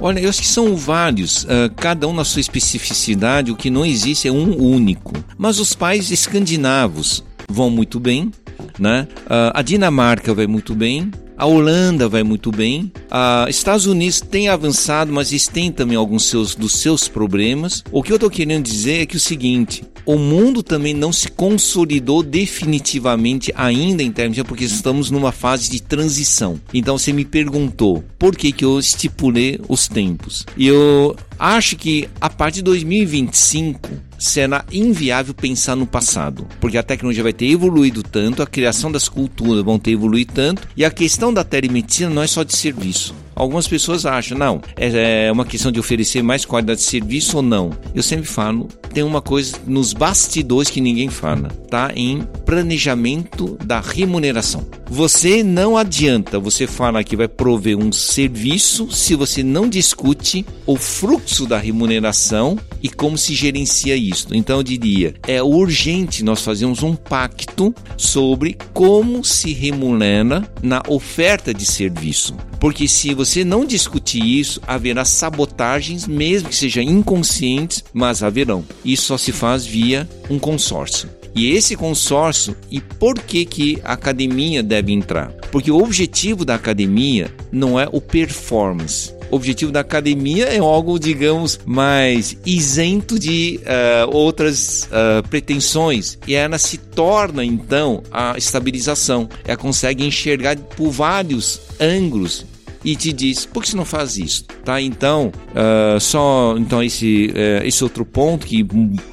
[0.00, 3.84] Olha, eu acho que são vários, uh, cada um na sua especificidade, o que não
[3.84, 5.12] existe é um único.
[5.36, 8.30] Mas os países escandinavos vão muito bem,
[8.78, 9.08] né?
[9.22, 12.92] Uh, a Dinamarca vai muito bem, a Holanda vai muito bem.
[13.10, 17.82] A Estados Unidos tem avançado, mas eles têm também alguns seus, dos seus problemas.
[17.92, 21.28] O que eu estou querendo dizer é que o seguinte: o mundo também não se
[21.28, 26.58] consolidou definitivamente ainda em termos de porque estamos numa fase de transição.
[26.72, 30.46] Então você me perguntou por que, que eu estipulei os tempos.
[30.56, 36.82] E eu acho que a partir de 2025 será inviável pensar no passado, porque a
[36.82, 40.90] tecnologia vai ter evoluído tanto, a criação das culturas vão ter evoluído tanto, e a
[40.90, 43.14] questão da telemedicina não é só de serviço.
[43.38, 47.42] Algumas pessoas acham, não, é, é uma questão de oferecer mais qualidade de serviço ou
[47.42, 47.70] não.
[47.94, 51.92] Eu sempre falo, tem uma coisa nos bastidores que ninguém fala, tá?
[51.94, 54.66] Em planejamento da remuneração.
[54.90, 60.76] Você não adianta você falar que vai prover um serviço se você não discute o
[60.76, 64.28] fluxo da remuneração e como se gerencia isso.
[64.32, 71.52] Então eu diria, é urgente nós fazermos um pacto sobre como se remunera na oferta
[71.52, 72.34] de serviço.
[72.60, 78.64] Porque se você não discutir isso, haverá sabotagens, mesmo que sejam inconscientes, mas haverão.
[78.84, 81.08] Isso só se faz via um consórcio.
[81.34, 85.28] E esse consórcio, e por que, que a academia deve entrar?
[85.52, 89.16] Porque o objetivo da academia não é o performance.
[89.30, 96.18] O objetivo da academia é algo, digamos, mais isento de uh, outras uh, pretensões.
[96.26, 99.28] E ela se torna, então, a estabilização.
[99.44, 102.46] Ela consegue enxergar por vários ângulos
[102.84, 104.80] e te diz por que você não faz isso, tá?
[104.80, 108.66] Então, uh, só então esse uh, esse outro ponto que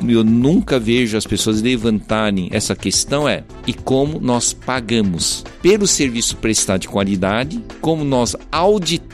[0.08, 6.38] eu nunca vejo as pessoas levantarem essa questão é e como nós pagamos pelo serviço
[6.38, 9.05] prestado de qualidade, como nós auditamos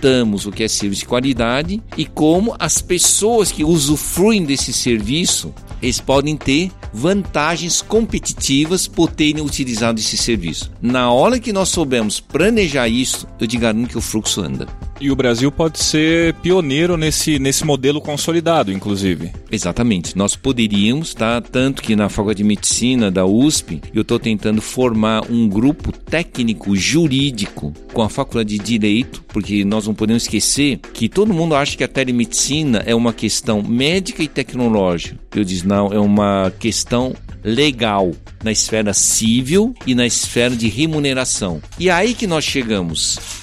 [0.45, 5.99] o que é serviço de qualidade e como as pessoas que usufruem desse serviço eles
[5.99, 10.71] podem ter vantagens competitivas por terem utilizado esse serviço.
[10.81, 14.67] Na hora que nós soubermos planejar isso, eu te garanto que o fluxo anda.
[15.01, 19.31] E o Brasil pode ser pioneiro nesse, nesse modelo consolidado, inclusive.
[19.51, 20.15] Exatamente.
[20.15, 21.41] Nós poderíamos, tá?
[21.41, 26.75] Tanto que na Faculdade de Medicina da USP, eu estou tentando formar um grupo técnico
[26.75, 31.75] jurídico com a Faculdade de Direito, porque nós não podemos esquecer que todo mundo acha
[31.75, 35.17] que a telemedicina é uma questão médica e tecnológica.
[35.35, 38.11] Eu disse, não, é uma questão legal
[38.43, 41.59] na esfera civil e na esfera de remuneração.
[41.79, 43.41] E é aí que nós chegamos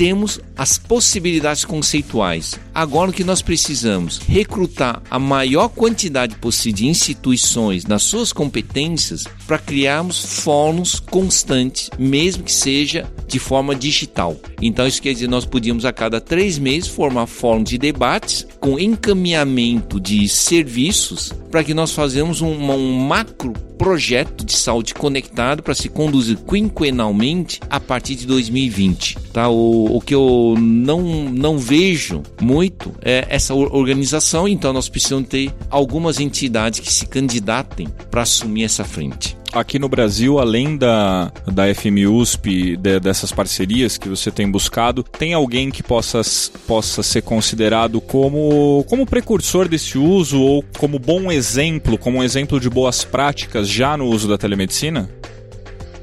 [0.00, 2.58] temos as possibilidades conceituais.
[2.74, 4.16] Agora o que nós precisamos?
[4.16, 12.44] Recrutar a maior quantidade possível de instituições nas suas competências para criarmos fóruns constantes, mesmo
[12.44, 14.38] que seja de forma digital.
[14.62, 18.78] Então isso quer dizer nós podíamos a cada três meses formar fóruns de debates com
[18.78, 25.74] encaminhamento de serviços para que nós façamos um, um macro projeto de saúde conectado para
[25.74, 29.16] se conduzir quinquenalmente a partir de 2020.
[29.32, 29.48] Tá?
[29.48, 35.52] O, o que eu não, não vejo muito é essa organização, então nós precisamos ter
[35.70, 41.74] algumas entidades que se candidatem para assumir essa frente aqui no Brasil, além da, da
[41.74, 46.20] FMUSP, de, dessas parcerias que você tem buscado, tem alguém que possa,
[46.66, 52.60] possa ser considerado como, como precursor desse uso ou como bom exemplo, como um exemplo
[52.60, 55.10] de boas práticas já no uso da telemedicina?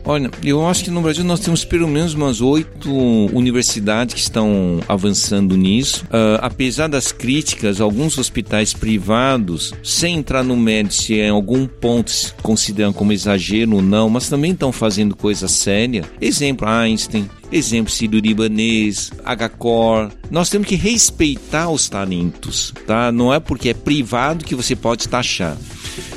[0.09, 2.89] Olha, eu acho que no Brasil nós temos pelo menos umas oito
[3.33, 6.05] universidades que estão avançando nisso.
[6.05, 12.09] Uh, apesar das críticas, alguns hospitais privados, sem entrar no mérito se em algum ponto
[12.09, 16.05] se consideram como exagero ou não, mas também estão fazendo coisa séria.
[16.21, 20.11] Exemplo, Einstein, Exemplo, Círio Libanês, H-Core.
[20.29, 23.11] Nós temos que respeitar os talentos, tá?
[23.11, 25.57] Não é porque é privado que você pode taxar.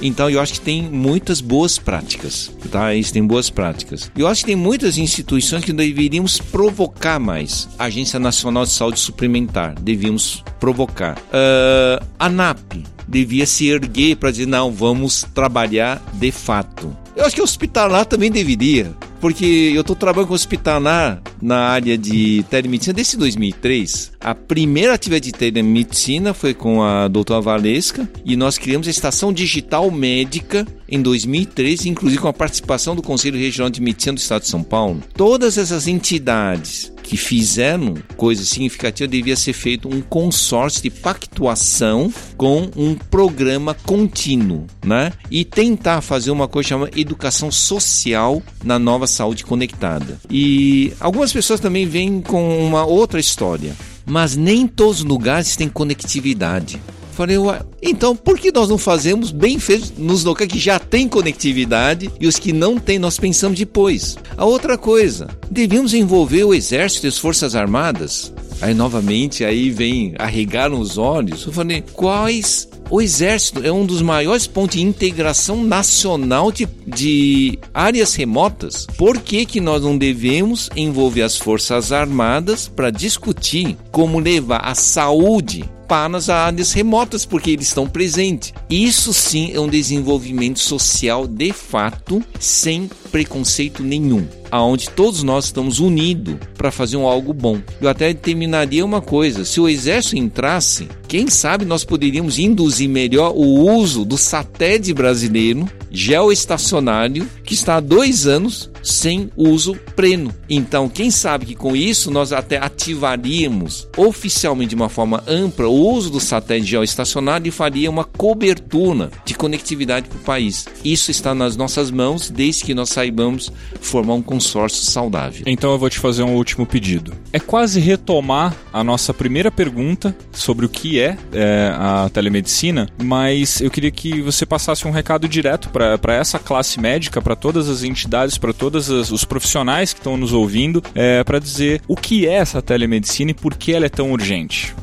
[0.03, 2.95] Então eu acho que tem muitas boas práticas, tá?
[2.95, 4.11] Isso tem boas práticas.
[4.17, 7.69] Eu acho que tem muitas instituições que deveríamos provocar mais.
[7.79, 11.19] A Agência Nacional de Saúde Suplementar, devíamos provocar.
[11.19, 16.97] Uh, a ANAP devia se erguer para dizer não, vamos trabalhar de fato.
[17.17, 21.97] Eu acho que o hospitalar também deveria porque eu estou trabalhando com hospitalar na área
[21.97, 24.13] de telemedicina desde 2003.
[24.21, 29.33] A primeira atividade de telemedicina foi com a doutora Valesca e nós criamos a Estação
[29.33, 34.43] Digital Médica em 2013, inclusive com a participação do Conselho Regional de Medicina do Estado
[34.43, 35.03] de São Paulo.
[35.15, 42.71] Todas essas entidades que fizeram coisa significativa devia ser feito um consórcio de pactuação com
[42.77, 45.13] um programa contínuo, né?
[45.29, 50.21] E tentar fazer uma coisa chamada educação social na nova saúde conectada.
[50.31, 53.75] E algumas pessoas também vêm com uma outra história,
[54.07, 56.81] mas nem todos os lugares têm conectividade.
[57.13, 61.09] Falei, ué, então por que nós não fazemos bem feito nos locais que já tem
[61.09, 64.17] conectividade e os que não tem nós pensamos depois?
[64.37, 68.33] A outra coisa, devíamos envolver o exército e as forças armadas.
[68.61, 71.47] Aí novamente aí vem arregaram os olhos.
[71.47, 77.57] Eu falei, quais o Exército é um dos maiores pontos de integração nacional de, de
[77.73, 78.85] áreas remotas.
[78.99, 84.75] Por que, que nós não devemos envolver as Forças Armadas para discutir como levar a
[84.75, 88.55] saúde para as áreas remotas, porque eles estão presentes.
[88.71, 95.79] Isso sim é um desenvolvimento social de fato, sem preconceito nenhum aonde todos nós estamos
[95.79, 97.61] unidos para fazer um algo bom.
[97.81, 103.33] Eu até terminaria uma coisa: se o exército entrasse, quem sabe nós poderíamos induzir melhor
[103.35, 110.35] o uso do satélite brasileiro geoestacionário que está há dois anos sem uso pleno.
[110.49, 115.93] Então, quem sabe que com isso nós até ativaríamos oficialmente de uma forma ampla o
[115.93, 120.67] uso do satélite geoestacionário e faria uma cobertura de conectividade para o país.
[120.85, 125.43] Isso está nas nossas mãos desde que nós saibamos formar um consórcio saudável.
[125.47, 127.13] Então eu vou te fazer um último pedido.
[127.33, 133.61] É quase retomar a nossa primeira pergunta sobre o que é, é a telemedicina, mas
[133.61, 137.83] eu queria que você passasse um recado direto para essa classe médica, para todas as
[137.83, 142.35] entidades, para todos os profissionais que estão nos ouvindo, é, para dizer o que é
[142.35, 144.75] essa telemedicina e por que ela é tão urgente.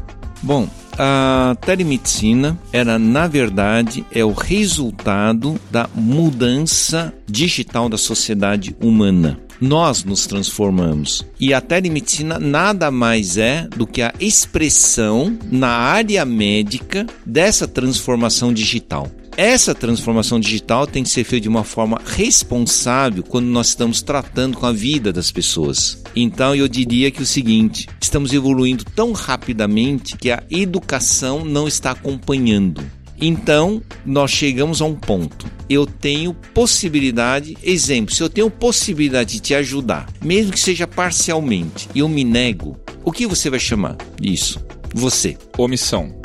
[0.41, 0.67] Bom,
[0.97, 10.03] a telemedicina era, na verdade, é o resultado da mudança digital da sociedade humana nós
[10.03, 11.25] nos transformamos.
[11.39, 18.53] E a telemedicina nada mais é do que a expressão na área médica dessa transformação
[18.53, 19.09] digital.
[19.37, 24.57] Essa transformação digital tem que ser feita de uma forma responsável quando nós estamos tratando
[24.57, 26.01] com a vida das pessoas.
[26.15, 31.91] Então eu diria que o seguinte: estamos evoluindo tão rapidamente que a educação não está
[31.91, 32.83] acompanhando.
[33.21, 35.45] Então, nós chegamos a um ponto.
[35.69, 41.89] Eu tenho possibilidade, exemplo, se eu tenho possibilidade de te ajudar, mesmo que seja parcialmente,
[41.93, 44.63] e eu me nego, o que você vai chamar isso?
[44.93, 45.37] Você.
[45.57, 46.15] Omissão.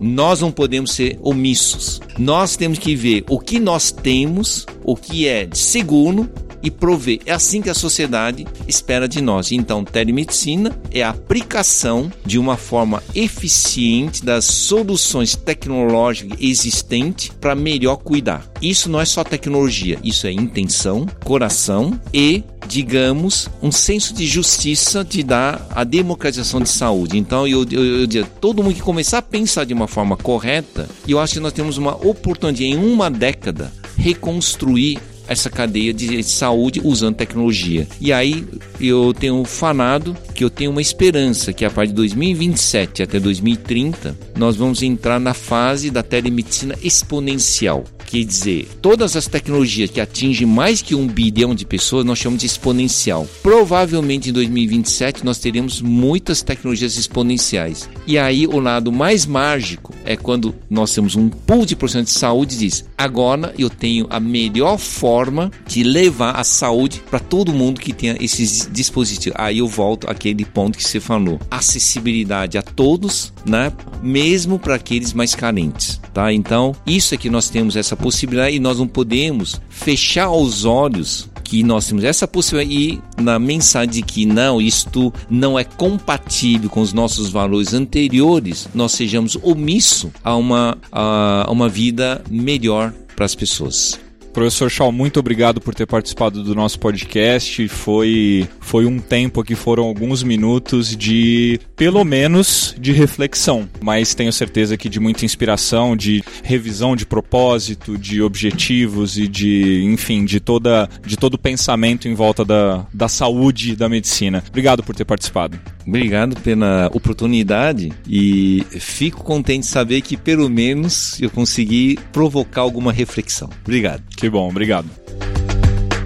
[0.00, 2.00] Nós não podemos ser omissos.
[2.18, 6.28] Nós temos que ver o que nós temos, o que é seguro
[6.62, 7.20] e prover.
[7.26, 9.52] É assim que a sociedade espera de nós.
[9.52, 17.96] Então, telemedicina é a aplicação de uma forma eficiente das soluções tecnológicas existentes para melhor
[17.96, 18.46] cuidar.
[18.60, 25.04] Isso não é só tecnologia, isso é intenção, coração e digamos, um senso de justiça
[25.04, 27.18] de dar a democratização de saúde.
[27.18, 30.88] Então, eu, eu, eu diria, todo mundo que começar a pensar de uma forma correta,
[31.08, 34.98] eu acho que nós temos uma oportunidade em uma década reconstruir
[35.30, 37.86] essa cadeia de saúde usando tecnologia.
[38.00, 38.44] E aí
[38.80, 44.18] eu tenho falado que eu tenho uma esperança que a partir de 2027 até 2030
[44.36, 47.84] nós vamos entrar na fase da telemedicina exponencial.
[48.10, 52.40] Quer dizer, todas as tecnologias que atingem mais que um bilhão de pessoas nós chamamos
[52.40, 53.24] de exponencial.
[53.40, 57.88] Provavelmente em 2027 nós teremos muitas tecnologias exponenciais.
[58.08, 62.18] E aí o lado mais mágico é quando nós temos um pool de profissionais de
[62.18, 67.52] saúde e diz: agora eu tenho a melhor forma de levar a saúde para todo
[67.52, 69.38] mundo que tenha esses dispositivos.
[69.40, 73.72] Aí eu volto àquele ponto que você falou: acessibilidade a todos, né?
[74.02, 76.32] Mesmo para aqueles mais carentes, tá?
[76.32, 81.28] Então, isso é que nós temos essa possibilidade e nós não podemos fechar os olhos
[81.44, 86.70] que nós temos essa possibilidade e na mensagem de que não, isto não é compatível
[86.70, 93.24] com os nossos valores anteriores, nós sejamos omisso a uma, a uma vida melhor para
[93.24, 93.98] as pessoas.
[94.32, 97.66] Professor Shaw, muito obrigado por ter participado do nosso podcast.
[97.68, 104.32] Foi, foi um tempo que foram alguns minutos de, pelo menos, de reflexão, mas tenho
[104.32, 110.38] certeza que de muita inspiração, de revisão de propósito, de objetivos e de, enfim, de
[110.38, 114.42] toda, de todo o pensamento em volta da, da saúde da medicina.
[114.48, 115.58] Obrigado por ter participado.
[115.86, 122.92] Obrigado pela oportunidade e fico contente de saber que pelo menos eu consegui provocar alguma
[122.92, 123.50] reflexão.
[123.64, 124.02] Obrigado.
[124.16, 124.88] Que bom, obrigado.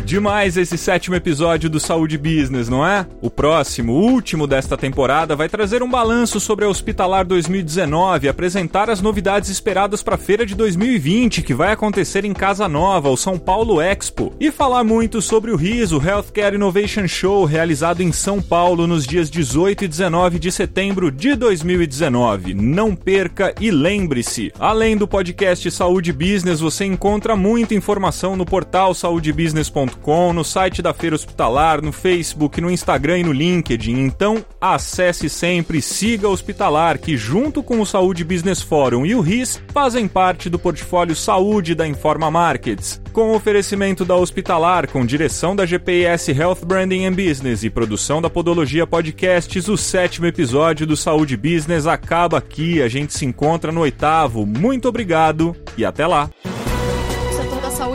[0.05, 3.07] Demais esse sétimo episódio do Saúde Business, não é?
[3.23, 9.01] O próximo, último desta temporada, vai trazer um balanço sobre a Hospitalar 2019, apresentar as
[9.01, 13.39] novidades esperadas para a feira de 2020, que vai acontecer em Casa Nova, o São
[13.39, 18.87] Paulo Expo, e falar muito sobre o RISO Healthcare Innovation Show, realizado em São Paulo
[18.87, 22.53] nos dias 18 e 19 de setembro de 2019.
[22.53, 28.93] Não perca e lembre-se, além do podcast Saúde Business, você encontra muita informação no portal
[28.93, 29.93] saudebusiness.com
[30.32, 33.99] no site da Feira Hospitalar, no Facebook, no Instagram e no LinkedIn.
[34.01, 39.62] Então, acesse sempre, siga Hospitalar, que junto com o Saúde Business Forum e o RIS,
[39.72, 43.01] fazem parte do portfólio Saúde da Informa Markets.
[43.12, 48.28] Com oferecimento da Hospitalar, com direção da GPS Health Branding and Business e produção da
[48.28, 52.82] Podologia Podcasts, o sétimo episódio do Saúde Business acaba aqui.
[52.82, 54.45] A gente se encontra no oitavo.
[54.45, 56.30] Muito obrigado e até lá!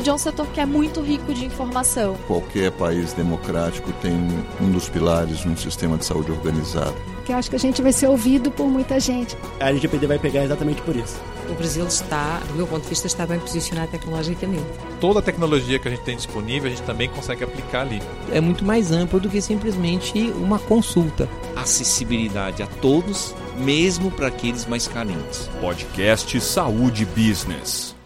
[0.10, 2.16] Saúde é um setor que é muito rico de informação.
[2.28, 4.14] Qualquer país democrático tem
[4.60, 6.96] um dos pilares um sistema de saúde organizado.
[7.26, 9.38] Que acho que a gente vai ser ouvido por muita gente.
[9.60, 11.20] A LGPD vai pegar exatamente por isso.
[11.48, 14.66] O Brasil está, do meu ponto de vista, está bem posicionado tecnologicamente.
[15.00, 18.02] Toda a tecnologia que a gente tem disponível, a gente também consegue aplicar ali.
[18.32, 21.30] É muito mais amplo do que simplesmente uma consulta.
[21.56, 25.50] Acessibilidade a todos, mesmo para aqueles mais carentes.
[25.60, 27.99] Podcast Saúde Business.